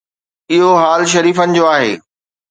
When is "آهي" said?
1.67-1.93